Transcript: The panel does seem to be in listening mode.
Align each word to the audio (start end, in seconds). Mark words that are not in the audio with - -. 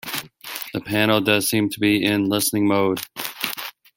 The 0.73 0.81
panel 0.81 1.21
does 1.21 1.47
seem 1.47 1.69
to 1.69 1.79
be 1.79 2.03
in 2.03 2.23
listening 2.25 2.67
mode. 2.67 3.01